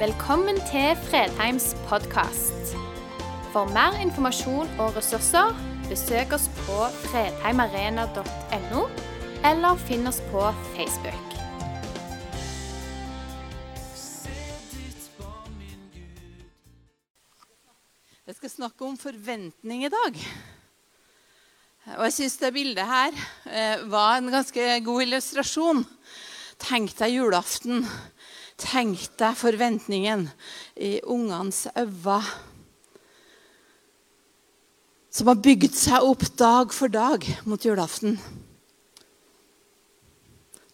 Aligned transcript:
Velkommen 0.00 0.56
til 0.64 0.94
Fredheims 1.10 1.74
podkast. 1.84 2.70
For 3.52 3.68
mer 3.68 3.98
informasjon 4.00 4.70
og 4.80 4.94
ressurser, 4.96 5.50
besøk 5.90 6.32
oss 6.32 6.46
på 6.62 6.76
fredheimarena.no, 7.02 8.84
eller 9.50 9.82
finn 9.82 10.08
oss 10.08 10.22
på 10.30 10.46
Facebook. 10.70 11.36
Jeg 18.24 18.38
skal 18.38 18.54
snakke 18.54 18.88
om 18.88 18.96
forventning 18.96 19.84
i 19.84 19.92
dag. 19.92 20.16
Og 21.98 22.06
jeg 22.08 22.16
syns 22.22 22.38
det 22.40 22.54
bildet 22.56 22.88
her 22.88 23.20
eh, 23.52 23.84
var 23.92 24.16
en 24.16 24.32
ganske 24.32 24.72
god 24.88 25.04
illustrasjon. 25.04 25.84
Tenk 26.70 26.96
deg 26.96 27.18
julaften. 27.18 27.84
Tenk 28.60 29.06
deg 29.20 29.38
forventningen 29.40 30.26
i 30.76 30.98
ungenes 31.08 31.64
øyne. 31.72 32.20
Som 35.10 35.30
har 35.32 35.40
bygd 35.42 35.74
seg 35.74 36.04
opp 36.06 36.26
dag 36.38 36.74
for 36.74 36.92
dag 36.92 37.24
mot 37.48 37.64
julaften. 37.64 38.18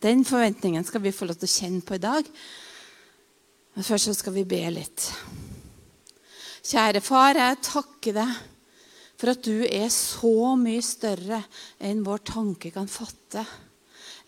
Den 0.03 0.27
forventningen 0.29 0.85
skal 0.85 1.01
vi 1.07 1.15
få 1.15 1.29
lov 1.29 1.39
til 1.41 1.49
å 1.49 1.55
kjenne 1.55 1.87
på 1.87 1.97
i 1.97 2.03
dag. 2.03 2.27
Men 3.77 3.87
først 3.87 4.11
så 4.11 4.17
skal 4.19 4.35
vi 4.37 4.45
be 4.49 4.61
litt. 4.75 5.07
Kjære 6.67 7.01
far, 7.05 7.39
jeg 7.39 7.63
takker 7.65 8.19
deg 8.19 8.37
for 9.17 9.33
at 9.33 9.45
du 9.47 9.65
er 9.65 9.89
så 9.93 10.53
mye 10.61 10.83
større 10.85 11.41
enn 11.81 12.03
vår 12.05 12.25
tanke 12.29 12.73
kan 12.75 12.89
fatte. 12.91 13.45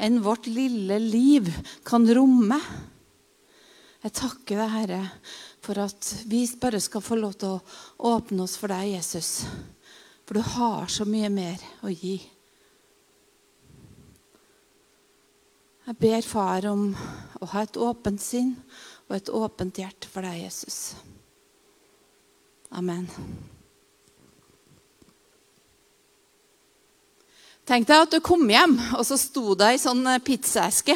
Enn 0.00 0.22
vårt 0.24 0.46
lille 0.48 0.96
liv 1.02 1.50
kan 1.84 2.06
romme. 2.06 2.60
Jeg 3.98 4.14
takker 4.14 4.60
deg, 4.60 4.70
Herre, 4.70 5.00
for 5.64 5.80
at 5.82 6.12
vi 6.30 6.44
bare 6.60 6.78
skal 6.80 7.02
få 7.02 7.18
lov 7.18 7.34
til 7.40 7.56
å 7.56 8.12
åpne 8.14 8.44
oss 8.44 8.54
for 8.60 8.70
deg, 8.70 8.92
Jesus. 8.92 9.42
For 10.22 10.38
du 10.38 10.44
har 10.54 10.86
så 10.92 11.06
mye 11.08 11.30
mer 11.32 11.62
å 11.82 11.90
gi. 11.90 12.20
Jeg 15.88 15.96
ber 15.98 16.26
far 16.28 16.68
om 16.70 16.92
å 17.40 17.48
ha 17.54 17.64
et 17.64 17.78
åpent 17.80 18.22
sinn 18.22 18.52
og 19.08 19.16
et 19.16 19.30
åpent 19.32 19.80
hjerte 19.80 20.10
for 20.12 20.22
deg, 20.22 20.44
Jesus. 20.44 20.92
Amen. 22.76 23.08
Tenk 27.68 27.88
deg 27.88 28.04
at 28.04 28.14
du 28.14 28.20
kom 28.24 28.46
hjem, 28.48 28.78
og 28.94 29.02
så 29.08 29.18
sto 29.20 29.56
det 29.58 29.72
ei 29.72 29.80
sånn 29.80 30.06
pizzaeske 30.24 30.94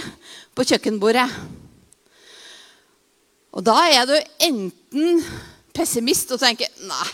på 0.55 0.69
kjøkkenbordet. 0.71 1.27
Og 3.53 3.65
da 3.67 3.77
er 3.93 4.07
du 4.09 4.15
enten 4.47 5.21
pessimist 5.77 6.33
og 6.33 6.41
tenker 6.41 6.73
Nei, 6.89 7.09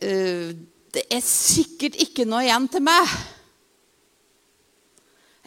eh, 0.00 0.52
det 0.90 1.04
er 1.12 1.22
sikkert 1.24 1.98
ikke 2.02 2.26
noe 2.26 2.42
igjen 2.46 2.66
til 2.72 2.82
meg. 2.82 3.12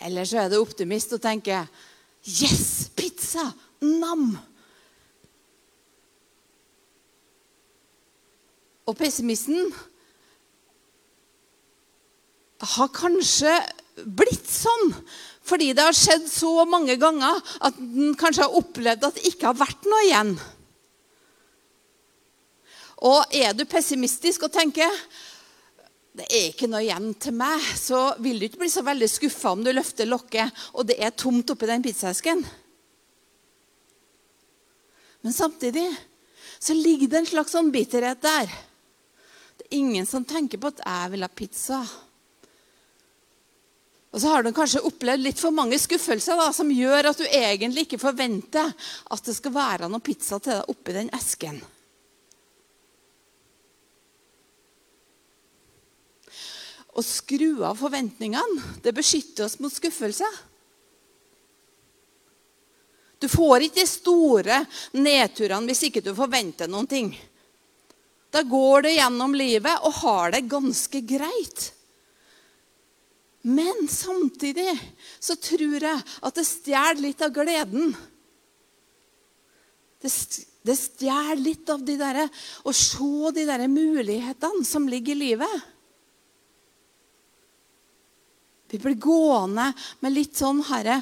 Eller 0.04 0.28
så 0.28 0.44
er 0.44 0.52
du 0.52 0.60
optimist 0.62 1.16
og 1.16 1.24
tenker 1.24 1.68
Yes, 2.24 2.88
pizza! 2.96 3.50
Nam! 3.84 4.38
Og 8.88 8.96
pessimisten 9.00 9.74
har 12.64 12.92
kanskje 12.96 13.52
blitt 14.08 14.48
sånn 14.48 14.94
fordi 15.44 15.74
det 15.76 15.84
har 15.84 15.96
skjedd 15.98 16.26
så 16.32 16.64
mange 16.70 16.96
ganger 17.00 17.40
at 17.68 17.78
den 17.78 18.16
kanskje 18.20 18.46
har 18.46 18.58
opplevd 18.60 19.08
at 19.10 19.20
det 19.20 19.28
ikke 19.34 19.50
har 19.50 19.60
vært 19.60 19.88
noe 19.90 20.04
igjen. 20.08 20.34
Og 23.04 23.36
er 23.36 23.52
du 23.58 23.66
pessimistisk 23.68 24.48
og 24.48 24.54
tenker 24.54 24.92
det 26.14 26.28
er 26.30 26.52
ikke 26.52 26.70
noe 26.70 26.84
igjen 26.86 27.08
til 27.18 27.34
meg, 27.34 27.62
så 27.76 28.14
vil 28.22 28.38
du 28.38 28.46
ikke 28.46 28.62
bli 28.62 28.70
så 28.70 28.84
veldig 28.86 29.08
skuffa 29.10 29.56
om 29.56 29.64
du 29.66 29.72
løfter 29.74 30.06
lokket 30.06 30.66
og 30.78 30.86
det 30.88 31.00
er 31.02 31.16
tomt 31.18 31.50
oppi 31.50 31.68
den 31.68 31.84
pizzaesken. 31.84 32.44
Men 35.24 35.34
samtidig 35.34 35.88
så 36.60 36.76
ligger 36.78 37.10
det 37.10 37.20
en 37.20 37.30
slags 37.34 37.56
sånn 37.56 37.72
bitterhet 37.74 38.22
der. 38.24 38.52
Det 39.58 39.68
er 39.68 39.78
ingen 39.80 40.08
som 40.08 40.26
tenker 40.28 40.62
på 40.62 40.70
at 40.72 40.84
jeg 40.86 41.14
vil 41.16 41.26
ha 41.26 41.32
pizza. 41.34 41.82
Og 44.14 44.22
så 44.22 44.30
har 44.30 44.44
du 44.46 44.52
kanskje 44.54 44.84
opplevd 44.86 45.26
litt 45.26 45.40
for 45.42 45.56
mange 45.56 45.80
skuffelser 45.82 46.38
da, 46.38 46.52
som 46.54 46.70
gjør 46.70 47.10
at 47.10 47.18
du 47.18 47.26
egentlig 47.26 47.88
ikke 47.88 48.02
forventer 48.02 48.70
at 48.70 49.26
det 49.26 49.34
skal 49.34 49.56
være 49.56 49.90
noe 49.90 50.06
pizza 50.06 50.38
til 50.38 50.60
deg 50.60 50.70
oppi 50.70 50.94
den 50.94 51.10
esken. 51.18 51.58
Å 56.94 57.02
skru 57.02 57.64
av 57.66 57.80
forventningene 57.82 58.82
det 58.86 58.94
beskytter 58.94 59.48
oss 59.48 59.58
mot 59.58 59.74
skuffelse. 59.74 60.30
Du 63.18 63.26
får 63.32 63.66
ikke 63.66 63.82
de 63.82 63.90
store 63.90 64.62
nedturene 64.94 65.72
hvis 65.72 65.88
ikke 65.88 66.04
du 66.06 66.14
forventer 66.14 66.70
noen 66.70 66.90
ting. 66.92 67.14
Da 68.30 68.44
går 68.46 68.86
du 68.86 68.92
gjennom 68.94 69.34
livet 69.34 69.88
og 69.88 70.04
har 70.04 70.36
det 70.36 70.46
ganske 70.52 71.02
greit. 71.02 71.72
Men 73.44 73.88
samtidig 73.92 74.72
så 75.20 75.36
tror 75.36 75.84
jeg 75.84 76.00
at 76.00 76.38
det 76.38 76.46
stjeler 76.48 77.02
litt 77.04 77.24
av 77.26 77.34
gleden. 77.36 77.92
Det, 80.00 80.76
stjeler 80.80 81.42
litt 81.42 81.68
av 81.72 81.84
de 81.84 81.98
der, 82.00 82.22
å 82.64 82.72
se 82.76 83.32
de 83.36 83.46
der 83.48 83.66
mulighetene 83.68 84.64
som 84.68 84.88
ligger 84.88 85.16
i 85.16 85.22
livet. 85.26 85.70
Vi 88.72 88.80
blir 88.80 88.96
gående 88.98 89.70
med 90.02 90.16
litt 90.16 90.40
sånn 90.40 90.64
herre 90.72 91.02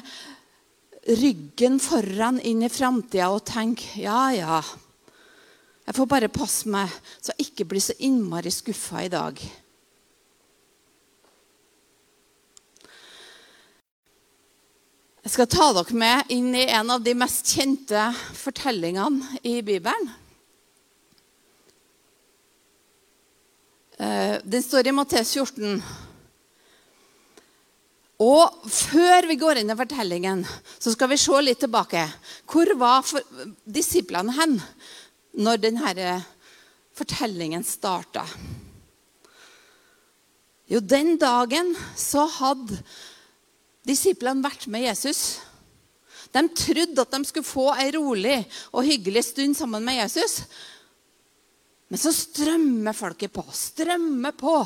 ryggen 1.22 1.78
foran 1.82 2.42
inn 2.42 2.66
i 2.66 2.70
framtida 2.70 3.30
og 3.32 3.46
tenke 3.48 4.02
ja, 4.02 4.26
ja. 4.34 4.58
Jeg 5.86 5.96
får 5.96 6.10
bare 6.10 6.30
passe 6.30 6.70
meg 6.70 6.90
så 7.16 7.32
jeg 7.32 7.52
ikke 7.52 7.70
blir 7.70 7.82
så 7.82 7.94
innmari 8.02 8.52
skuffa 8.54 9.06
i 9.06 9.10
dag. 9.14 9.38
Jeg 15.22 15.30
skal 15.36 15.46
ta 15.46 15.68
dere 15.70 15.94
med 15.94 16.30
inn 16.34 16.48
i 16.58 16.64
en 16.74 16.88
av 16.90 17.02
de 17.04 17.12
mest 17.14 17.46
kjente 17.54 18.08
fortellingene 18.34 19.38
i 19.46 19.60
Bibelen. 19.62 20.08
Eh, 24.02 24.40
den 24.42 24.64
står 24.66 24.90
i 24.90 24.94
Mattes 24.96 25.30
14. 25.38 25.78
Og 28.26 28.66
før 28.66 29.28
vi 29.30 29.36
går 29.38 29.60
inn 29.60 29.70
i 29.70 29.78
fortellingen, 29.78 30.42
så 30.82 30.90
skal 30.96 31.12
vi 31.14 31.20
se 31.22 31.38
litt 31.46 31.62
tilbake. 31.62 32.02
Hvor 32.50 32.74
var 32.82 33.06
disiplene 33.62 34.34
hen 34.40 34.58
når 35.38 35.62
denne 35.62 36.18
fortellingen 36.98 37.62
starta? 37.62 38.26
Jo, 40.66 40.82
den 40.82 41.14
dagen 41.22 41.76
så 41.94 42.26
hadde 42.40 42.82
disiplene 43.86 44.44
vært 44.44 44.68
med 44.70 44.86
Jesus. 44.86 45.40
De 46.32 46.42
trodde 46.56 47.02
at 47.02 47.16
de 47.16 47.28
skulle 47.28 47.46
få 47.46 47.66
ei 47.76 47.90
rolig 47.96 48.38
og 48.70 48.86
hyggelig 48.86 49.26
stund 49.28 49.58
sammen 49.58 49.84
med 49.84 49.98
Jesus. 50.00 50.42
Men 51.92 52.00
så 52.00 52.12
strømmer 52.16 52.96
folket 52.96 53.34
på. 53.34 53.44
Strømmer 53.52 54.32
på. 54.38 54.56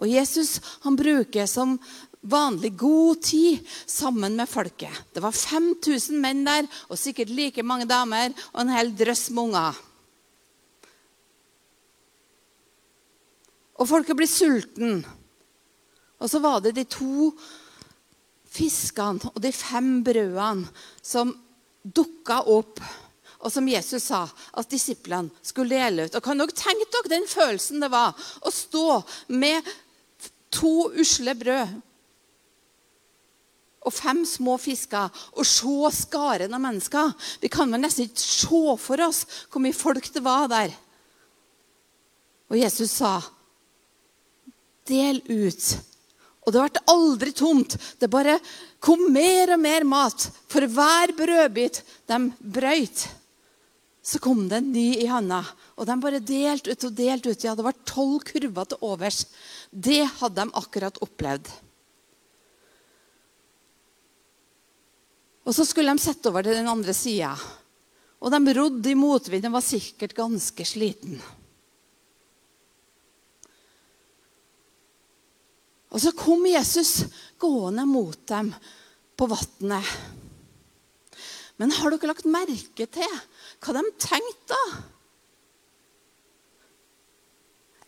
Og 0.00 0.08
Jesus 0.08 0.58
han 0.84 0.96
bruker 1.00 1.48
som 1.48 1.78
vanlig 2.20 2.74
god 2.76 3.22
tid 3.24 3.60
sammen 3.88 4.36
med 4.36 4.48
folket. 4.48 4.92
Det 5.12 5.22
var 5.24 5.32
5000 5.32 6.20
menn 6.20 6.44
der, 6.44 6.68
og 6.88 7.00
sikkert 7.00 7.32
like 7.32 7.64
mange 7.64 7.88
damer 7.88 8.34
og 8.52 8.60
en 8.64 8.74
hel 8.74 8.92
drøss 8.96 9.30
med 9.32 9.48
unger. 9.48 9.80
Og 13.80 13.88
folket 13.88 14.18
blir 14.18 14.28
sulten. 14.28 15.00
Og 16.20 16.30
så 16.30 16.40
var 16.42 16.60
det 16.60 16.74
de 16.76 16.84
to 16.88 17.30
fiskene 18.50 19.30
og 19.32 19.38
de 19.42 19.52
fem 19.54 20.00
brødene 20.04 20.68
som 21.02 21.32
dukka 21.80 22.42
opp, 22.52 22.80
og 23.40 23.48
som 23.52 23.68
Jesus 23.70 24.10
sa 24.10 24.26
at 24.28 24.68
disiplene 24.68 25.32
skulle 25.42 25.78
dele 25.78 26.04
ut. 26.06 26.16
Og 26.16 26.24
Kan 26.24 26.40
dere 26.40 26.56
tenke 26.56 26.90
dere 26.92 27.14
den 27.14 27.28
følelsen 27.30 27.80
det 27.80 27.88
var 27.92 28.12
å 28.44 28.52
stå 28.52 29.00
med 29.32 29.64
to 30.52 30.90
usle 30.98 31.34
brød 31.38 31.78
og 33.80 33.94
fem 33.96 34.26
små 34.28 34.58
fisker 34.60 35.08
og 35.32 35.46
se 35.48 35.92
skaren 36.02 36.52
av 36.52 36.60
mennesker? 36.60 37.14
Vi 37.40 37.48
kan 37.48 37.72
vel 37.72 37.80
nesten 37.80 38.10
ikke 38.10 38.20
se 38.20 38.76
for 38.82 39.06
oss 39.06 39.24
hvor 39.48 39.64
mye 39.64 39.76
folk 39.76 40.12
det 40.12 40.20
var 40.26 40.50
der. 40.52 40.74
Og 42.50 42.58
Jesus 42.58 42.90
sa, 42.90 43.22
'Del 44.84 45.22
ut.' 45.30 45.89
Og 46.50 46.56
det 46.56 46.66
ble 46.66 46.82
aldri 46.90 47.32
tomt. 47.36 47.76
Det 48.02 48.10
bare 48.10 48.40
kom 48.82 49.06
mer 49.14 49.54
og 49.54 49.62
mer 49.62 49.86
mat. 49.86 50.26
For 50.50 50.66
hver 50.66 51.14
brødbit 51.14 51.78
de 52.10 52.18
brøyt, 52.42 53.06
så 54.02 54.18
kom 54.18 54.48
det 54.50 54.58
en 54.58 54.72
ny 54.74 54.88
i 54.98 55.06
handa. 55.06 55.44
Og 55.78 55.86
de 55.86 55.96
bare 56.02 56.18
delte 56.18 56.74
ut 56.74 56.86
og 56.88 56.96
delte 56.98 57.30
ut. 57.30 57.44
Ja, 57.46 57.54
det 57.54 57.66
var 57.68 57.78
tolv 57.86 58.24
kurver 58.26 58.66
til 58.66 58.82
overs. 58.82 59.22
Det 59.70 60.02
hadde 60.18 60.42
de 60.42 60.58
akkurat 60.58 60.98
opplevd. 61.06 61.52
Og 65.46 65.54
så 65.54 65.64
skulle 65.68 65.94
de 65.94 66.02
sette 66.02 66.32
over 66.32 66.46
til 66.46 66.58
den 66.58 66.70
andre 66.70 66.94
sida. 66.96 67.36
Og 68.20 68.34
de 68.34 68.56
rodde 68.58 68.90
i 68.90 68.98
motvind 68.98 69.46
og 69.46 69.54
var 69.60 69.64
sikkert 69.64 70.18
ganske 70.18 70.66
sliten. 70.66 71.22
Og 75.90 76.02
så 76.02 76.12
kom 76.14 76.46
Jesus 76.46 77.04
gående 77.40 77.84
mot 77.88 78.18
dem 78.30 78.52
på 79.18 79.26
vannet. 79.30 79.94
Men 81.60 81.74
har 81.76 81.92
dere 81.92 82.12
lagt 82.12 82.28
merke 82.30 82.86
til 82.88 83.16
hva 83.60 83.74
de 83.76 83.82
tenkte 84.00 84.54
da? 84.54 84.62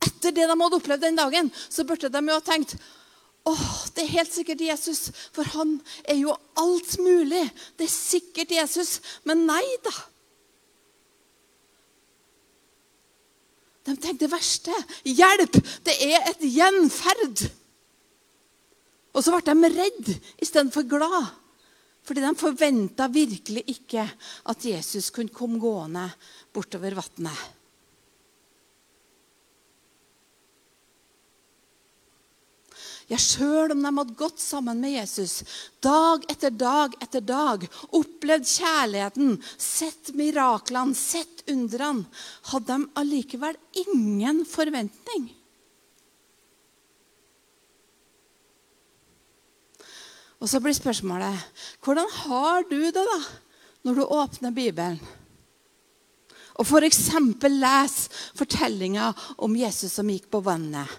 Etter 0.03 0.35
det 0.35 0.49
de 0.51 0.57
hadde 0.59 0.77
opplevd 0.77 1.07
den 1.07 1.17
dagen, 1.19 1.49
så 1.71 1.87
burde 1.87 2.11
de 2.11 2.21
jo 2.27 2.37
ha 2.37 2.43
tenkt 2.45 2.75
åh, 3.49 3.71
det 3.95 4.05
er 4.05 4.13
helt 4.19 4.35
sikkert 4.35 4.61
Jesus, 4.63 5.11
for 5.35 5.47
han 5.57 5.79
er 6.07 6.21
jo 6.21 6.35
alt 6.59 6.95
mulig. 7.03 7.43
Det 7.79 7.89
er 7.89 7.95
sikkert 7.95 8.55
Jesus. 8.55 9.01
Men 9.27 9.47
nei 9.49 9.65
da. 9.83 9.95
De 13.83 13.97
tenkte 13.97 14.29
det 14.29 14.31
verste. 14.31 14.77
Hjelp! 15.03 15.59
Det 15.83 15.97
er 16.07 16.31
et 16.31 16.47
gjenferd. 16.47 17.49
Og 19.13 19.25
så 19.25 19.35
ble 19.35 19.45
de 19.45 19.73
redde 19.77 20.19
istedenfor 20.43 20.87
glad. 20.89 21.33
Fordi 22.03 22.23
de 22.25 22.35
forventa 22.35 23.07
virkelig 23.13 23.63
ikke 23.77 24.05
at 24.51 24.65
Jesus 24.67 25.13
kunne 25.15 25.35
komme 25.35 25.61
gående 25.63 26.09
bortover 26.55 26.97
vannet. 26.99 27.43
Ja, 33.11 33.19
sjøl 33.21 33.75
om 33.75 33.83
de 33.83 33.91
hadde 33.93 34.17
gått 34.17 34.41
sammen 34.41 34.79
med 34.81 34.95
Jesus 34.95 35.43
dag 35.85 36.23
etter 36.33 36.55
dag 36.55 36.95
etter 37.03 37.21
dag, 37.21 37.67
opplevd 37.99 38.47
kjærligheten, 38.49 39.35
sett 39.61 40.13
miraklene, 40.17 40.97
sett 40.97 41.45
undrene, 41.53 42.07
hadde 42.49 42.79
de 42.79 42.89
allikevel 43.03 43.59
ingen 43.85 44.47
forventning. 44.49 45.29
Og 50.43 50.51
så 50.51 50.59
blir 50.59 50.75
spørsmålet 50.75 51.39
hvordan 51.85 52.09
har 52.25 52.67
du 52.67 52.81
det 52.83 53.07
da 53.07 53.19
når 53.87 53.99
du 53.99 54.03
åpner 54.05 54.55
Bibelen? 54.55 54.99
Og 56.59 56.67
f.eks. 56.67 57.07
leser 57.47 58.25
fortellinga 58.37 59.13
om 59.39 59.55
Jesus 59.57 59.95
som 59.97 60.11
gikk 60.11 60.29
på 60.31 60.43
vannet. 60.45 60.91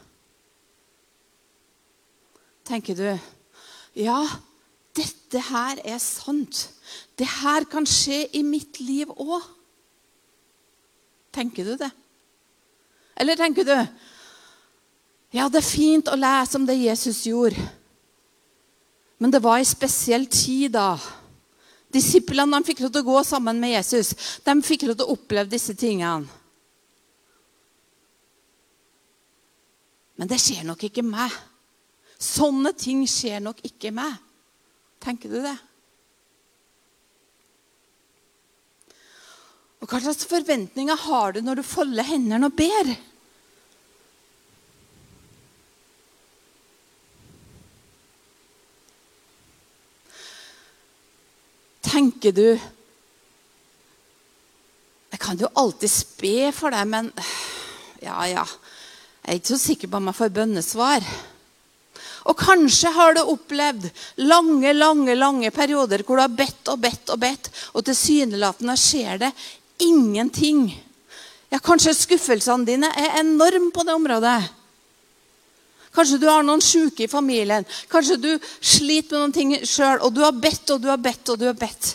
Tenker 2.63 2.97
du 2.97 3.09
ja, 3.99 4.23
dette 4.95 5.41
her 5.51 5.81
er 5.85 5.99
sant. 6.01 6.63
Det 7.19 7.27
her 7.43 7.67
kan 7.69 7.85
skje 7.85 8.23
i 8.33 8.41
mitt 8.47 8.79
liv 8.81 9.11
òg. 9.11 9.43
Tenker 11.33 11.67
du 11.67 11.75
det? 11.77 11.91
Eller 13.19 13.37
tenker 13.37 13.67
du 13.67 13.75
ja, 15.33 15.47
det 15.49 15.63
er 15.63 15.65
fint 15.65 16.09
å 16.13 16.17
lese 16.17 16.59
om 16.59 16.65
det 16.65 16.77
Jesus 16.77 17.23
gjorde. 17.25 17.61
Men 19.23 19.31
det 19.31 19.39
var 19.39 19.57
en 19.57 19.65
spesiell 19.65 20.25
tid 20.27 20.73
da. 20.75 20.97
Disiplene 21.95 22.59
fikk 22.67 22.81
lov 22.83 22.89
til 22.91 23.05
å 23.05 23.07
gå 23.07 23.21
sammen 23.23 23.61
med 23.61 23.71
Jesus. 23.71 24.09
De 24.43 24.55
fikk 24.67 24.83
lov 24.83 24.97
til 24.99 25.05
å 25.05 25.13
oppleve 25.13 25.47
disse 25.53 25.71
tingene. 25.79 26.27
Men 30.19 30.27
det 30.27 30.41
skjer 30.43 30.67
nok 30.67 30.83
ikke 30.89 31.05
meg. 31.07 31.31
Sånne 32.19 32.73
ting 32.75 33.05
skjer 33.07 33.39
nok 33.47 33.63
ikke 33.63 33.93
meg. 33.95 34.19
Tenker 35.07 35.31
du 35.31 35.39
det? 35.39 35.55
Og 39.79 39.87
Hva 39.87 40.03
slags 40.03 40.27
forventninger 40.27 40.99
har 41.07 41.31
du 41.31 41.39
når 41.47 41.63
du 41.63 41.69
folder 41.71 42.11
hendene 42.11 42.51
og 42.51 42.59
ber? 42.59 42.91
Tenker 51.93 52.33
du 52.35 52.47
Jeg 55.13 55.21
kan 55.21 55.37
jo 55.37 55.51
alltid 55.53 55.91
spe 55.93 56.49
for 56.57 56.73
deg, 56.73 56.87
men 56.89 57.11
ja, 58.01 58.17
ja. 58.25 58.45
Jeg 59.23 59.29
er 59.29 59.37
ikke 59.37 59.53
så 59.53 59.59
sikker 59.61 59.91
på 59.91 59.99
om 59.99 60.09
jeg 60.09 60.17
får 60.17 60.31
bønnesvar. 60.33 61.05
Og 62.31 62.39
kanskje 62.39 62.89
har 62.95 63.13
du 63.13 63.21
opplevd 63.21 63.85
lange 64.25 64.73
lange, 64.73 65.13
lange 65.15 65.51
perioder 65.53 66.01
hvor 66.01 66.17
du 66.17 66.23
har 66.23 66.33
bedt 66.33 66.71
og 66.73 66.81
bedt 66.81 67.13
og 67.13 67.21
bedt, 67.21 67.51
og 67.77 67.85
tilsynelatende 67.85 68.75
skjer 68.79 69.21
det 69.21 69.31
ingenting. 69.85 70.65
Ja, 71.53 71.61
Kanskje 71.61 71.93
skuffelsene 71.93 72.65
dine 72.65 72.89
er 72.97 73.19
enorme 73.21 73.69
på 73.75 73.85
det 73.85 73.93
området. 73.93 74.39
Kanskje 75.93 76.19
du 76.21 76.27
har 76.29 76.45
noen 76.45 76.61
syke 76.63 77.05
i 77.05 77.11
familien. 77.11 77.65
Kanskje 77.91 78.17
du 78.21 78.31
sliter 78.59 79.15
med 79.15 79.19
noen 79.21 79.35
ting 79.35 79.51
sjøl, 79.61 80.01
og 80.01 80.15
du 80.15 80.23
har 80.25 80.33
bedt 80.33 80.73
og 80.73 80.81
du 80.81 80.89
har 80.89 81.01
bedt 81.01 81.33
og 81.33 81.41
du 81.41 81.45
har 81.49 81.57
bedt. 81.57 81.93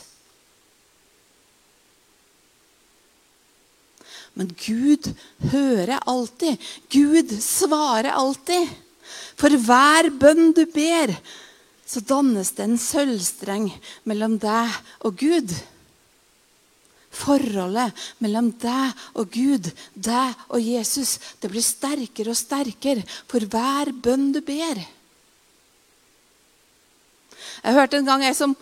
Men 4.39 4.53
Gud 4.55 5.09
hører 5.51 5.99
alltid. 6.07 6.63
Gud 6.95 7.35
svarer 7.43 8.13
alltid. 8.15 8.71
For 9.39 9.51
hver 9.51 10.11
bønn 10.15 10.53
du 10.55 10.63
ber, 10.71 11.11
så 11.89 12.03
dannes 12.05 12.53
det 12.55 12.69
en 12.69 12.79
sølvstreng 12.79 13.67
mellom 14.07 14.37
deg 14.43 14.79
og 15.07 15.19
Gud 15.19 15.55
forholdet 17.15 17.97
mellom 18.23 18.51
deg 18.61 19.03
og 19.19 19.33
Gud, 19.33 19.71
deg 19.95 20.47
og 20.49 20.61
Jesus, 20.63 21.17
det 21.41 21.51
blir 21.53 21.65
sterkere 21.65 22.35
og 22.35 22.39
sterkere 22.39 23.05
for 23.31 23.45
hver 23.49 23.93
bønn 23.93 24.31
du 24.35 24.41
ber. 24.45 24.83
Jeg 27.59 27.75
hørte 27.75 27.99
en 27.99 28.09
gang 28.09 28.25
ei 28.27 28.35
som 28.37 28.55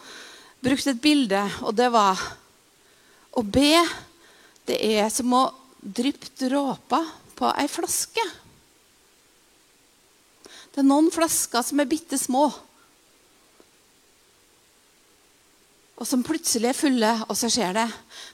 brukte 0.64 0.94
et 0.94 1.02
bilde, 1.02 1.42
og 1.62 1.76
det 1.76 1.90
var 1.94 2.20
Å 3.36 3.42
be, 3.44 3.82
det 4.64 4.78
er 4.80 5.10
som 5.12 5.34
å 5.36 5.42
dryppe 5.76 6.30
dråper 6.40 7.04
på 7.36 7.50
ei 7.52 7.66
flaske. 7.68 8.22
Det 10.72 10.80
er 10.80 10.86
noen 10.88 11.10
flasker 11.12 11.60
som 11.60 11.82
er 11.82 11.90
bitte 11.90 12.16
små. 12.16 12.46
Og 15.96 16.04
som 16.04 16.24
plutselig 16.24 16.68
er 16.70 16.76
fulle, 16.76 17.10
og 17.24 17.36
så 17.38 17.48
skjer 17.52 17.72
det. 17.76 17.86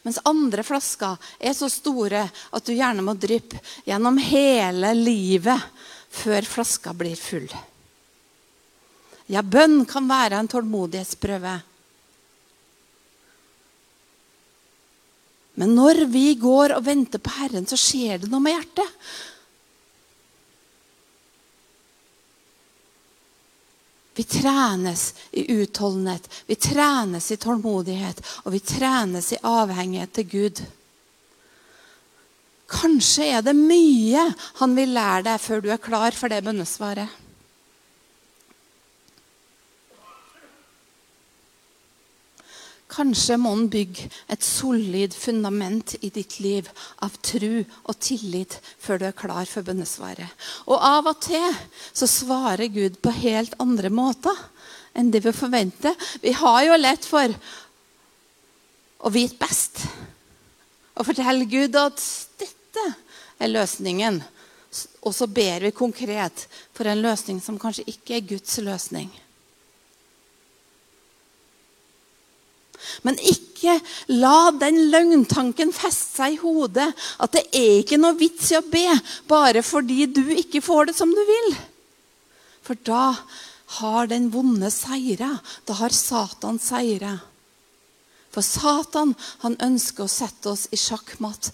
Mens 0.02 0.18
andre 0.26 0.64
flasker 0.66 1.18
er 1.38 1.54
så 1.54 1.68
store 1.70 2.24
at 2.26 2.64
du 2.66 2.72
gjerne 2.74 3.04
må 3.06 3.14
dryppe 3.14 3.60
gjennom 3.86 4.18
hele 4.18 4.90
livet 4.98 5.68
før 6.12 6.42
flaska 6.42 6.94
blir 6.96 7.16
full. 7.16 7.46
Ja, 9.30 9.44
bønn 9.46 9.84
kan 9.88 10.10
være 10.10 10.40
en 10.42 10.50
tålmodighetsprøve. 10.50 11.54
Men 15.62 15.74
når 15.76 16.06
vi 16.10 16.32
går 16.40 16.74
og 16.74 16.86
venter 16.86 17.22
på 17.22 17.32
Herren, 17.36 17.68
så 17.68 17.78
skjer 17.78 18.24
det 18.24 18.30
noe 18.32 18.42
med 18.42 18.56
hjertet. 18.56 18.98
Vi 24.14 24.24
trenes 24.28 25.14
i 25.32 25.46
utholdenhet, 25.54 26.28
vi 26.46 26.56
trenes 26.60 27.30
i 27.32 27.38
tålmodighet, 27.40 28.20
og 28.44 28.52
vi 28.52 28.60
trenes 28.60 29.32
i 29.32 29.40
avhengighet 29.40 30.12
til 30.18 30.28
Gud. 30.28 30.62
Kanskje 32.72 33.30
er 33.38 33.44
det 33.44 33.56
mye 33.56 34.26
han 34.60 34.76
vil 34.76 34.92
lære 34.96 35.26
deg 35.30 35.40
før 35.40 35.64
du 35.64 35.70
er 35.72 35.80
klar 35.80 36.16
for 36.16 36.32
det 36.32 36.42
bønnesvaret. 36.44 37.08
Kanskje 42.92 43.38
må 43.40 43.54
han 43.54 43.70
bygge 43.72 44.08
et 44.32 44.44
solid 44.44 45.14
fundament 45.16 45.94
i 46.00 46.10
ditt 46.12 46.38
liv 46.44 46.68
av 47.04 47.16
tru 47.24 47.62
og 47.62 47.96
tillit 48.04 48.58
før 48.82 49.00
du 49.00 49.06
er 49.08 49.16
klar 49.16 49.48
for 49.48 49.64
bønnesvaret. 49.66 50.28
Og 50.68 50.76
av 50.76 51.08
og 51.08 51.22
til 51.24 51.48
så 51.92 52.08
svarer 52.10 52.68
Gud 52.72 53.00
på 53.02 53.14
helt 53.22 53.56
andre 53.62 53.90
måter 53.92 54.36
enn 54.92 55.08
det 55.12 55.22
vi 55.24 55.32
forventer. 55.32 55.96
Vi 56.20 56.34
har 56.36 56.60
jo 56.68 56.80
lett 56.80 57.08
for 57.08 57.32
å 59.02 59.12
vite 59.12 59.40
best 59.40 59.86
og 60.92 61.08
fortelle 61.08 61.48
Gud 61.48 61.74
at 61.80 62.04
dette 62.38 62.86
er 63.42 63.50
løsningen 63.50 64.20
og 65.02 65.14
så 65.14 65.26
ber 65.26 65.66
vi 65.66 65.74
konkret 65.74 66.46
for 66.72 66.88
en 66.88 67.02
løsning 67.02 67.40
som 67.42 67.58
kanskje 67.60 67.84
ikke 67.90 68.16
er 68.16 68.28
Guds 68.34 68.58
løsning. 68.64 69.10
Men 73.06 73.18
ikke 73.18 73.78
la 74.12 74.50
den 74.58 74.78
løgntanken 74.92 75.72
feste 75.74 76.22
seg 76.22 76.36
i 76.36 76.40
hodet 76.42 76.90
at 77.22 77.36
det 77.36 77.44
er 77.54 77.80
ikke 77.80 78.00
noe 78.00 78.18
vits 78.18 78.50
i 78.52 78.58
å 78.58 78.64
be 78.66 78.86
bare 79.30 79.62
fordi 79.66 80.06
du 80.10 80.24
ikke 80.34 80.64
får 80.64 80.90
det 80.90 80.96
som 80.98 81.12
du 81.12 81.22
vil. 81.28 81.52
For 82.62 82.78
da 82.86 83.12
har 83.80 84.08
den 84.10 84.30
vonde 84.32 84.70
seira. 84.70 85.36
Da 85.66 85.78
har 85.80 85.94
Satan 85.94 86.60
seira. 86.62 87.16
For 88.32 88.44
Satan 88.44 89.12
han 89.44 89.58
ønsker 89.60 90.06
å 90.06 90.10
sette 90.10 90.52
oss 90.54 90.64
i 90.72 90.78
sjakkmatt. 90.80 91.50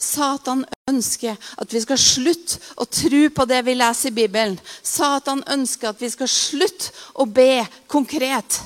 Satan 0.00 0.64
ønsker 0.88 1.36
at 1.60 1.74
vi 1.74 1.82
skal 1.84 2.00
slutte 2.00 2.60
å 2.80 2.88
tro 2.88 3.26
på 3.36 3.46
det 3.50 3.60
vi 3.66 3.76
leser 3.76 4.10
i 4.10 4.16
Bibelen. 4.22 4.56
Satan 4.82 5.44
ønsker 5.52 5.92
at 5.92 6.00
vi 6.00 6.08
skal 6.12 6.30
slutte 6.32 6.92
å 7.20 7.28
be 7.28 7.66
konkret. 7.86 8.62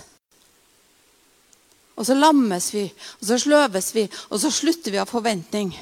Og 1.97 2.07
så 2.07 2.15
lammes 2.17 2.71
vi, 2.75 2.85
og 3.21 3.29
så 3.29 3.39
sløves 3.41 3.95
vi, 3.97 4.05
og 4.29 4.41
så 4.41 4.51
slutter 4.53 4.93
vi 4.93 5.01
av 5.01 5.09
forventning. 5.09 5.73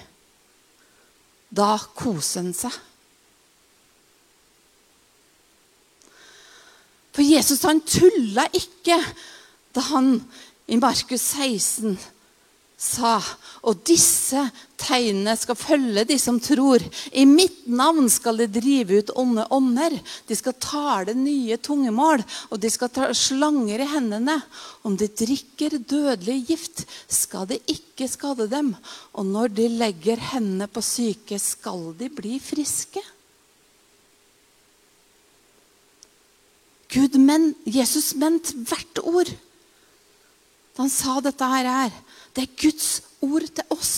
Da 1.54 1.74
koser 1.94 2.44
han 2.44 2.54
seg. 2.56 2.74
For 7.14 7.22
Jesus 7.22 7.62
han 7.66 7.82
tulla 7.86 8.48
ikke 8.54 8.98
da 9.74 9.82
han 9.92 10.16
i 10.70 10.78
Markus 10.80 11.22
16 11.34 11.98
sa 12.84 13.16
og 13.64 13.80
disse 13.88 14.42
tegnene 14.80 15.32
skal 15.40 15.56
følge 15.56 16.04
de 16.08 16.16
som 16.20 16.36
tror. 16.42 16.82
I 17.16 17.24
mitt 17.28 17.64
navn 17.70 18.10
skal 18.12 18.42
de 18.42 18.48
drive 18.52 19.00
ut 19.00 19.12
onde 19.16 19.46
ånder. 19.54 19.96
De 20.28 20.36
skal 20.36 20.56
tale 20.60 21.14
nye 21.16 21.56
tungemål, 21.56 22.22
og 22.52 22.60
de 22.60 22.70
skal 22.72 22.92
ta 22.92 23.08
slanger 23.16 23.80
i 23.80 23.88
hendene. 23.88 24.36
Om 24.84 24.98
de 25.00 25.08
drikker 25.08 25.78
dødelig 25.80 26.38
gift, 26.50 26.84
skal 27.08 27.48
det 27.48 27.62
ikke 27.70 28.10
skade 28.10 28.50
dem. 28.52 28.74
Og 29.16 29.26
når 29.32 29.56
de 29.56 29.70
legger 29.72 30.20
hendene 30.34 30.68
på 30.68 30.84
syke, 30.84 31.40
skal 31.40 31.94
de 31.98 32.10
bli 32.12 32.36
friske. 32.42 33.00
Gud, 36.94 37.16
men, 37.18 37.54
Jesus 37.64 38.12
mente 38.14 38.54
hvert 38.68 39.00
ord 39.02 39.32
da 40.74 40.82
han 40.82 40.92
sa 40.92 41.20
dette 41.22 41.48
her. 41.48 41.90
Det 42.34 42.44
er 42.44 42.56
Guds 42.58 42.88
ord 43.22 43.46
til 43.54 43.74
oss. 43.74 43.94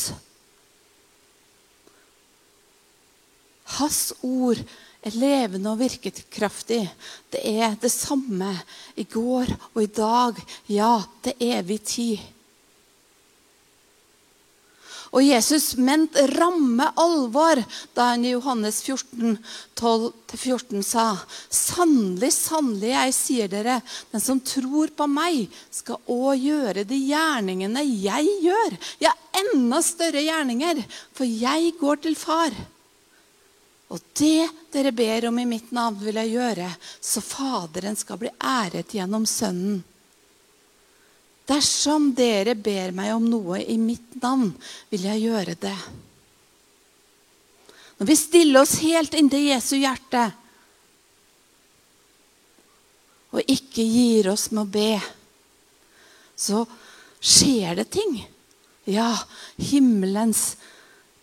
Hans 3.77 4.13
ord 4.23 4.61
er 5.07 5.17
levende 5.19 5.73
og 5.73 5.81
virkekraftig. 5.81 6.85
Det 7.33 7.43
er 7.43 7.75
det 7.81 7.91
samme 7.93 8.53
i 8.97 9.07
går 9.09 9.51
og 9.73 9.83
i 9.83 9.91
dag. 9.91 10.39
Ja, 10.71 11.01
til 11.25 11.47
evig 11.49 11.81
tid. 11.83 12.33
Og 15.17 15.25
Jesus 15.25 15.71
mente 15.81 16.27
ramme 16.29 16.91
alvor 17.01 17.63
da 17.97 18.11
han 18.11 18.25
i 18.27 18.35
Johannes 18.35 18.83
14, 18.85 19.39
12-14 19.81 20.83
sa 20.85 21.07
Sannelig, 21.49 22.35
sannelig, 22.37 22.91
jeg 22.93 23.15
sier 23.17 23.49
dere, 23.49 23.79
den 24.13 24.21
som 24.21 24.43
tror 24.45 24.93
på 24.93 25.09
meg, 25.09 25.47
skal 25.73 26.03
òg 26.13 26.45
gjøre 26.45 26.85
de 26.85 27.01
gjerningene 27.09 27.87
jeg 27.87 28.29
gjør. 28.45 28.77
Ja, 29.01 29.15
enda 29.41 29.81
større 29.85 30.21
gjerninger, 30.21 30.85
for 31.17 31.25
jeg 31.25 31.73
går 31.81 32.05
til 32.05 32.21
far. 32.21 32.53
Og 33.89 34.03
det 34.21 34.51
dere 34.75 34.93
ber 34.93 35.31
om 35.31 35.41
i 35.41 35.49
mitt 35.49 35.73
navn, 35.73 35.97
vil 36.03 36.21
jeg 36.21 36.37
gjøre, 36.37 36.69
så 37.01 37.25
Faderen 37.25 37.97
skal 37.97 38.21
bli 38.21 38.37
æret 38.37 38.93
gjennom 38.93 39.25
Sønnen. 39.25 39.81
Dersom 41.47 42.11
dere 42.19 42.57
ber 42.59 42.91
meg 42.95 43.13
om 43.15 43.29
noe 43.31 43.61
i 43.63 43.77
mitt 43.79 44.17
navn, 44.19 44.51
vil 44.91 45.07
jeg 45.07 45.29
gjøre 45.29 45.55
det. 45.63 45.77
Når 47.97 48.11
vi 48.11 48.17
stiller 48.19 48.61
oss 48.61 48.81
helt 48.83 49.15
inntil 49.17 49.47
Jesu 49.47 49.77
hjerte 49.79 50.27
og 53.37 53.53
ikke 53.53 53.85
gir 53.85 54.31
oss 54.33 54.49
med 54.51 54.65
å 54.65 54.73
be, 54.73 54.93
så 56.37 56.63
skjer 57.21 57.77
det 57.79 57.89
ting. 57.93 58.19
Ja, 58.89 59.11
himmelens 59.59 60.55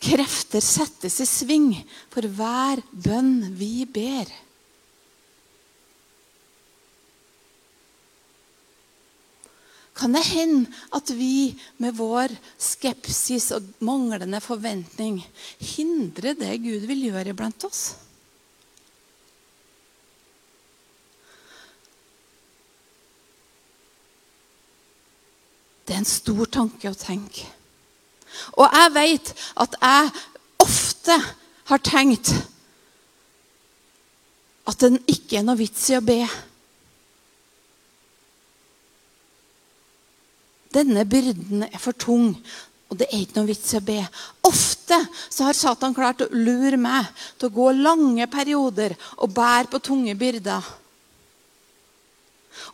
krefter 0.03 0.62
settes 0.62 1.20
i 1.24 1.27
sving 1.30 1.72
for 2.13 2.27
hver 2.27 2.84
bønn 2.92 3.53
vi 3.58 3.86
ber. 3.89 4.30
Kan 9.94 10.16
det 10.16 10.24
hende 10.26 10.72
at 10.96 11.12
vi 11.14 11.54
med 11.78 11.94
vår 11.98 12.34
skepsis 12.58 13.52
og 13.54 13.68
manglende 13.86 14.40
forventning 14.42 15.20
hindrer 15.62 16.34
det 16.40 16.58
Gud 16.64 16.88
vil 16.90 17.06
gjøre 17.12 17.36
blant 17.38 17.68
oss. 17.68 17.84
Det 25.84 25.94
er 25.94 26.02
en 26.02 26.10
stor 26.10 26.48
tanke 26.50 26.90
å 26.90 26.98
tenke. 26.98 27.46
Og 28.58 28.66
jeg 28.66 28.94
vet 28.96 29.34
at 29.62 29.76
jeg 29.78 30.10
ofte 30.64 31.18
har 31.70 31.84
tenkt 31.86 32.32
at 34.64 34.80
det 34.80 35.04
ikke 35.12 35.42
er 35.42 35.46
noe 35.46 35.60
vits 35.60 35.90
i 35.92 35.98
å 36.00 36.02
be. 36.06 36.24
Denne 40.74 41.06
byrden 41.06 41.68
er 41.70 41.80
for 41.82 41.96
tung, 41.98 42.34
og 42.89 43.00
det 43.00 43.08
er 43.10 43.24
ikke 43.24 43.39
noe 43.39 43.50
vits 43.50 43.74
i 43.74 43.80
å 43.80 43.86
be. 43.86 44.00
Ofte 44.46 45.00
så 45.30 45.48
har 45.48 45.58
Satan 45.58 45.96
klart 45.98 46.22
å 46.22 46.32
lure 46.34 46.77
meg 46.77 47.10
til 47.38 47.50
å 47.50 47.56
gå 47.56 47.72
lange 47.80 48.27
perioder 48.30 48.96
og 49.18 49.34
bære 49.34 49.72
på 49.72 49.82
tunge 49.82 50.15
byrder. 50.18 50.72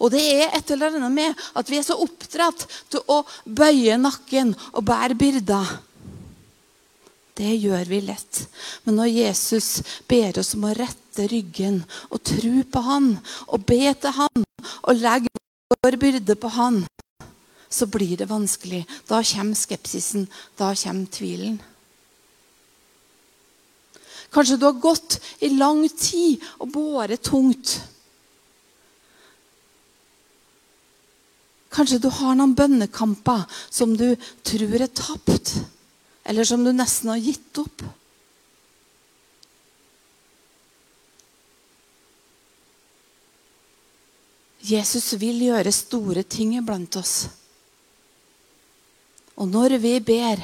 Og 0.03 0.12
det 0.12 0.22
er 0.22 0.56
et 0.58 0.72
eller 0.74 0.98
annet 0.98 1.13
med 1.13 1.46
at 1.56 1.70
vi 1.72 1.79
er 1.79 1.86
så 1.88 1.96
oppdratt 2.03 2.65
til 2.91 3.03
å 3.12 3.22
bøye 3.46 3.96
nakken 4.00 4.51
og 4.74 4.84
bære 4.88 5.15
byrder. 5.20 5.72
Det 7.39 7.53
gjør 7.56 7.88
vi 7.88 8.01
lett. 8.03 8.41
Men 8.84 9.00
når 9.00 9.13
Jesus 9.13 9.70
ber 10.12 10.41
oss 10.41 10.51
om 10.58 10.68
å 10.68 10.75
rette 10.75 11.27
ryggen 11.32 11.79
og 12.10 12.20
tro 12.27 12.65
på 12.68 12.84
Han 12.84 13.13
og 13.48 13.63
be 13.68 13.94
til 13.96 14.15
Han 14.18 14.44
og 14.44 15.00
legge 15.00 15.32
vår 15.79 15.96
byrde 16.01 16.36
på 16.36 16.51
Han, 16.58 16.82
så 17.70 17.86
blir 17.86 18.18
det 18.18 18.30
vanskelig. 18.30 18.86
Da 19.08 19.24
kommer 19.24 19.56
skepsisen, 19.56 20.28
da 20.58 20.74
kommer 20.76 21.06
tvilen. 21.06 21.60
Kanskje 24.30 24.58
du 24.58 24.66
har 24.66 24.82
gått 24.82 25.20
i 25.40 25.50
lang 25.50 25.88
tid 25.90 26.44
og 26.60 26.70
båret 26.74 27.24
tungt. 27.26 27.80
Kanskje 31.70 32.02
du 32.02 32.10
har 32.14 32.36
noen 32.38 32.56
bønnekamper 32.58 33.46
som 33.70 33.96
du 33.98 34.14
tror 34.46 34.82
er 34.82 34.90
tapt, 34.90 35.56
eller 36.26 36.46
som 36.46 36.66
du 36.66 36.72
nesten 36.74 37.14
har 37.14 37.22
gitt 37.22 37.62
opp. 37.62 37.86
Jesus 44.70 45.14
vil 45.22 45.40
gjøre 45.48 45.72
store 45.74 46.26
ting 46.28 46.58
iblant 46.60 46.98
oss. 47.00 47.30
Og 49.39 49.48
når 49.48 49.77
vi 49.79 49.93
ber, 50.03 50.41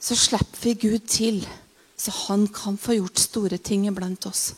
så 0.00 0.16
slipper 0.16 0.60
vi 0.64 0.74
Gud 0.86 1.06
til, 1.08 1.42
så 1.96 2.12
han 2.26 2.46
kan 2.52 2.76
få 2.80 2.96
gjort 2.98 3.20
store 3.20 3.58
ting 3.60 3.86
iblant 3.88 4.26
oss. 4.28 4.52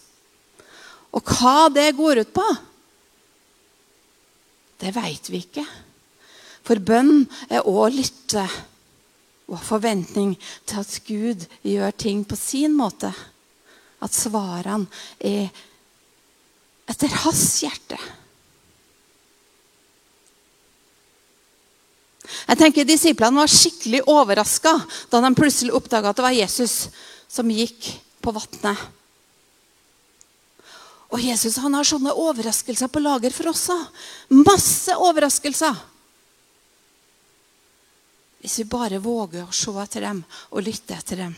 Og 1.14 1.22
hva 1.36 1.68
det 1.72 1.90
går 1.98 2.22
ut 2.22 2.32
på, 2.34 2.46
det 4.82 4.92
veit 4.94 5.30
vi 5.32 5.40
ikke. 5.44 5.64
For 6.66 6.82
bønn 6.82 7.24
er 7.48 7.66
òg 7.66 7.94
lytte 7.94 8.44
og 9.46 9.62
forventning 9.62 10.34
til 10.66 10.82
at 10.82 10.96
Gud 11.06 11.46
gjør 11.62 11.94
ting 11.94 12.24
på 12.26 12.38
sin 12.38 12.74
måte. 12.76 13.12
At 14.02 14.12
svarene 14.12 14.90
er 15.22 15.48
etter 16.90 17.14
hans 17.22 17.44
hjerte. 17.62 17.98
Jeg 22.46 22.60
tenker 22.60 22.86
Disiplene 22.86 23.42
var 23.42 23.50
skikkelig 23.50 24.04
overraska 24.06 24.76
da 25.10 25.22
de 25.24 25.32
plutselig 25.34 25.74
oppdaga 25.74 26.12
at 26.12 26.18
det 26.18 26.26
var 26.26 26.36
Jesus 26.36 26.76
som 27.26 27.50
gikk 27.50 27.88
på 28.22 28.34
vannet. 28.34 28.84
Og 31.14 31.22
Jesus 31.22 31.58
han 31.62 31.74
har 31.74 31.86
sånne 31.86 32.14
overraskelser 32.14 32.90
på 32.90 33.02
lager 33.02 33.34
for 33.34 33.50
oss 33.50 33.66
òg. 33.74 33.82
Masse 34.46 34.94
overraskelser. 34.94 35.74
Hvis 38.42 38.60
vi 38.62 38.68
bare 38.70 39.02
våger 39.02 39.46
å 39.46 39.54
se 39.54 39.74
etter 39.82 40.06
dem 40.06 40.22
og 40.50 40.66
lytte 40.66 40.94
etter 40.94 41.22
dem. 41.24 41.34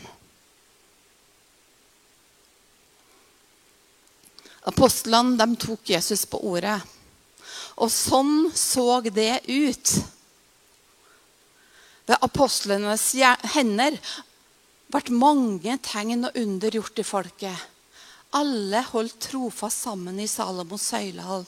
Apostlene 4.69 5.37
de 5.39 5.57
tok 5.57 5.89
Jesus 5.89 6.27
på 6.29 6.41
ordet. 6.51 6.77
Og 7.79 7.89
sånn 7.93 8.49
så 8.53 8.99
det 9.09 9.41
ut. 9.47 9.93
Ved 12.09 12.17
apostlenes 12.25 13.11
hender 13.53 13.97
ble 14.89 15.13
mange 15.13 15.75
tegn 15.85 16.25
og 16.25 16.37
under 16.41 16.73
gjort 16.73 17.01
i 17.01 17.05
folket. 17.05 17.67
Alle 18.33 18.81
holdt 18.89 19.19
trofast 19.27 19.85
sammen 19.85 20.17
i 20.21 20.25
Salomos 20.29 20.87
søylehall. 20.89 21.45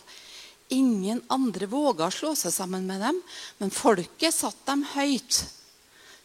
Ingen 0.71 1.23
andre 1.33 1.65
våga 1.69 2.07
å 2.07 2.13
slå 2.13 2.35
seg 2.37 2.53
sammen 2.53 2.85
med 2.85 3.01
dem, 3.01 3.17
men 3.57 3.73
folket 3.73 4.37
satt 4.37 4.61
dem 4.69 4.85
høyt. 4.93 5.41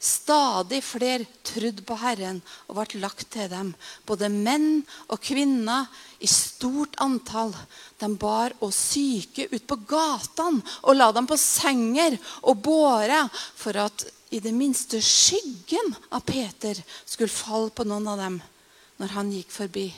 Stadig 0.06 0.84
flere 0.86 1.26
trodde 1.42 1.82
på 1.82 1.96
Herren 1.98 2.38
og 2.68 2.78
ble 2.78 3.00
lagt 3.02 3.26
til 3.34 3.48
dem. 3.50 3.72
Både 4.06 4.30
menn 4.30 4.84
og 5.10 5.18
kvinner 5.24 5.88
i 6.22 6.28
stort 6.30 6.94
antall. 7.02 7.54
De 7.98 8.10
bar 8.14 8.54
oss 8.62 8.78
syke 8.92 9.48
ut 9.50 9.66
på 9.66 9.80
gatene 9.88 10.62
og 10.86 10.94
la 10.94 11.10
dem 11.16 11.26
på 11.26 11.38
senger 11.40 12.18
og 12.46 12.62
båre 12.68 13.24
for 13.34 13.78
at 13.82 14.06
i 14.30 14.40
det 14.42 14.54
minste 14.54 15.00
skyggen 15.02 15.94
av 16.14 16.22
Peter 16.26 16.78
skulle 17.04 17.32
falle 17.32 17.74
på 17.74 17.86
noen 17.86 18.10
av 18.14 18.22
dem 18.22 18.40
når 19.00 19.14
han 19.18 19.32
gikk 19.34 19.52
forbi. 19.54 19.88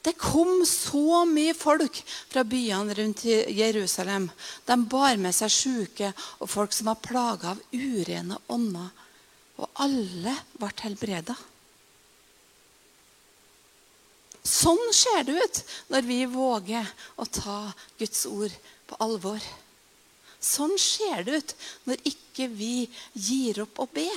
Det 0.00 0.16
kom 0.16 0.62
så 0.66 1.24
mye 1.28 1.52
folk 1.56 1.98
fra 2.30 2.44
byene 2.48 2.94
rundt 2.96 3.24
Jerusalem. 3.24 4.30
De 4.64 4.76
bar 4.88 5.20
med 5.20 5.36
seg 5.36 5.52
syke 5.52 6.12
og 6.40 6.48
folk 6.48 6.72
som 6.72 6.88
var 6.88 7.02
plaga 7.04 7.52
av 7.52 7.60
urene 7.74 8.38
ånder. 8.48 8.88
Og 9.60 9.82
alle 9.84 10.34
ble 10.56 10.70
helbreda. 10.80 11.36
Sånn 14.40 14.80
ser 14.96 15.26
det 15.28 15.36
ut 15.36 15.58
når 15.92 16.06
vi 16.08 16.20
våger 16.32 16.88
å 17.20 17.26
ta 17.28 17.58
Guds 18.00 18.24
ord 18.30 18.54
på 18.88 18.96
alvor. 19.04 19.40
Sånn 20.40 20.78
ser 20.80 21.26
det 21.26 21.42
ut 21.42 21.56
når 21.84 22.06
ikke 22.08 22.48
vi 22.48 22.88
gir 23.12 23.60
opp 23.66 23.82
å 23.84 23.90
be. 23.92 24.08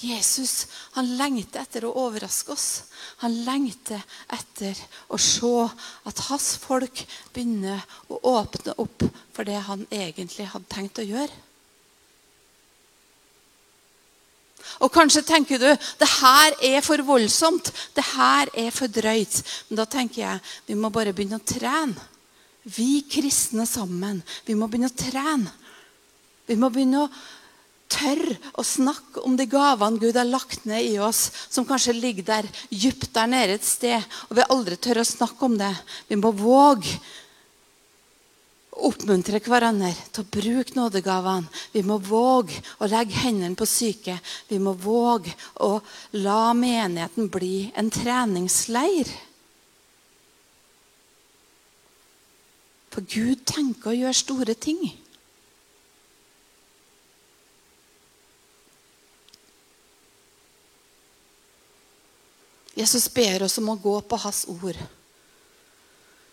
Jesus 0.00 0.66
han 0.96 1.10
lengter 1.18 1.60
etter 1.60 1.84
å 1.84 1.92
overraske 2.06 2.54
oss. 2.54 2.68
Han 3.20 3.34
lengter 3.44 4.00
etter 4.32 4.78
å 5.12 5.18
se 5.20 5.52
at 6.08 6.22
hans 6.30 6.54
folk 6.62 7.02
begynner 7.34 7.82
å 8.08 8.20
åpne 8.32 8.76
opp 8.80 9.04
for 9.36 9.48
det 9.48 9.60
han 9.68 9.84
egentlig 9.90 10.48
hadde 10.52 10.72
tenkt 10.72 11.02
å 11.02 11.06
gjøre. 11.06 11.32
Og 14.80 14.92
Kanskje 14.92 15.22
tenker 15.26 15.60
du 15.60 15.68
det 15.68 16.08
her 16.20 16.54
er 16.64 16.80
for 16.84 17.02
voldsomt, 17.04 17.72
det 17.96 18.04
her 18.14 18.48
er 18.54 18.70
for 18.72 18.88
drøyt. 18.92 19.40
Men 19.68 19.82
da 19.82 19.86
tenker 19.88 20.22
jeg 20.22 20.44
vi 20.68 20.78
må 20.78 20.92
bare 20.94 21.12
begynne 21.16 21.40
å 21.40 21.46
trene. 21.46 22.08
Vi 22.64 23.02
kristne 23.08 23.64
sammen. 23.66 24.20
Vi 24.44 24.54
må 24.54 24.68
begynne 24.68 24.90
å 24.90 24.96
trene. 24.96 25.52
Vi 26.46 26.56
må 26.60 26.68
begynne 26.72 27.04
å 27.06 27.12
tør 27.90 28.22
å 28.58 28.64
snakke 28.66 29.24
om 29.26 29.36
de 29.38 29.46
gavene 29.50 30.00
Gud 30.00 30.18
har 30.18 30.28
lagt 30.28 30.66
ned 30.68 30.86
i 30.92 30.98
oss, 31.02 31.28
som 31.50 31.66
kanskje 31.68 31.96
ligger 31.96 32.28
der 32.28 32.50
dypt 32.70 33.10
der 33.14 33.30
nede 33.30 33.58
et 33.58 33.66
sted, 33.66 34.04
og 34.28 34.38
vi 34.38 34.46
aldri 34.46 34.78
tør 34.78 35.02
å 35.02 35.08
snakke 35.08 35.48
om 35.48 35.58
det. 35.60 35.72
Vi 36.08 36.18
må 36.20 36.32
våge 36.36 36.98
oppmuntre 38.80 39.40
hverandre 39.44 39.90
til 40.12 40.24
å 40.24 40.30
bruke 40.32 40.76
nådegavene. 40.76 41.50
Vi 41.74 41.82
må 41.86 41.98
våge 42.02 42.56
å 42.80 42.88
legge 42.88 43.18
hendene 43.24 43.58
på 43.58 43.68
syke. 43.68 44.16
Vi 44.48 44.60
må 44.62 44.72
våge 44.78 45.34
å 45.60 45.76
la 46.16 46.52
menigheten 46.56 47.28
bli 47.32 47.70
en 47.76 47.90
treningsleir. 47.92 49.10
For 52.90 53.06
Gud 53.06 53.44
tenker 53.46 53.92
å 53.92 53.98
gjøre 53.98 54.18
store 54.18 54.56
ting. 54.58 54.80
Jesus 62.80 63.10
ber 63.12 63.44
oss 63.44 63.58
om 63.60 63.68
å 63.72 63.78
gå 63.80 63.98
på 64.08 64.18
hans 64.24 64.46
ord. 64.48 64.78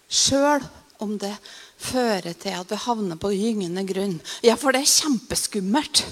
Sjøl 0.07 0.63
om 1.03 1.17
det 1.19 1.33
fører 1.77 2.33
til 2.39 2.55
at 2.57 2.71
vi 2.71 2.79
havner 2.87 3.19
på 3.19 3.33
gyngende 3.35 3.83
grunn. 3.87 4.15
Ja, 4.45 4.55
for 4.57 4.73
det 4.73 4.85
er 4.85 4.95
kjempeskummelt 4.95 6.05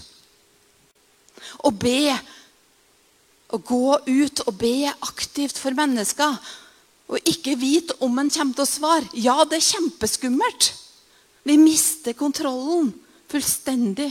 å 1.65 1.71
be. 1.71 2.11
Å 3.53 3.61
gå 3.61 3.97
ut 4.05 4.41
og 4.49 4.55
be 4.59 4.89
aktivt 4.91 5.59
for 5.61 5.77
mennesker 5.77 6.35
og 7.05 7.29
ikke 7.29 7.53
vite 7.61 7.95
om 8.03 8.17
en 8.17 8.31
kommer 8.33 8.57
til 8.57 8.65
å 8.65 8.69
svare. 8.69 9.09
Ja, 9.13 9.37
det 9.45 9.59
er 9.59 9.67
kjempeskummelt. 9.69 10.71
Vi 11.45 11.57
mister 11.61 12.17
kontrollen 12.17 12.89
fullstendig. 13.29 14.09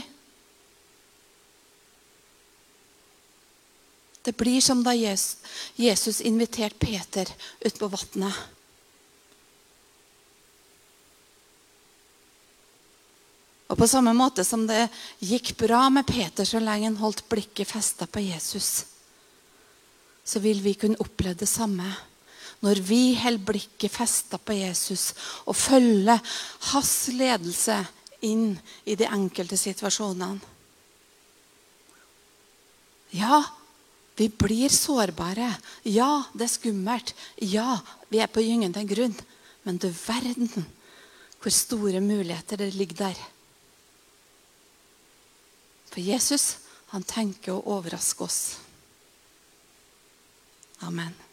Det 4.25 4.33
blir 4.33 4.61
som 4.61 4.81
da 4.83 4.93
Jesus 4.95 6.21
inviterte 6.21 6.81
Peter 6.81 7.29
ut 7.61 7.79
på 7.79 7.87
vannet. 7.93 8.33
Og 13.67 13.77
På 13.77 13.87
samme 13.87 14.13
måte 14.17 14.45
som 14.45 14.65
det 14.65 14.87
gikk 15.19 15.55
bra 15.59 15.87
med 15.93 16.07
Peter 16.09 16.45
så 16.45 16.61
lenge 16.61 16.89
han 16.89 16.97
holdt 17.01 17.25
blikket 17.29 17.69
festa 17.69 18.07
på 18.09 18.23
Jesus, 18.23 18.85
så 20.23 20.41
vil 20.41 20.61
vi 20.61 20.73
kunne 20.73 21.01
oppleve 21.01 21.41
det 21.43 21.49
samme 21.49 21.91
når 22.65 22.81
vi 22.87 23.13
holder 23.19 23.45
blikket 23.45 23.93
festa 23.93 24.39
på 24.41 24.55
Jesus 24.57 25.11
og 25.45 25.57
følger 25.57 26.21
hans 26.71 26.93
ledelse 27.13 27.77
inn 28.25 28.55
i 28.89 28.95
de 28.97 29.05
enkelte 29.05 29.57
situasjonene. 29.59 30.39
Ja, 33.13 33.43
vi 34.15 34.29
blir 34.29 34.69
sårbare. 34.69 35.49
Ja, 35.83 36.23
det 36.33 36.47
er 36.47 36.53
skummelt. 36.53 37.13
Ja, 37.43 37.81
vi 38.09 38.21
er 38.23 38.31
på 38.31 38.43
gyngende 38.43 38.85
grunn. 38.87 39.15
Men 39.65 39.79
du 39.81 39.89
verden 39.89 40.49
hvor 41.41 41.53
store 41.53 41.99
muligheter 42.01 42.57
det 42.57 42.71
ligger 42.73 43.01
der. 43.09 43.19
For 45.91 46.01
Jesus, 46.01 46.57
han 46.93 47.05
tenker 47.05 47.53
å 47.53 47.77
overraske 47.77 48.25
oss. 48.25 48.39
Amen. 50.85 51.24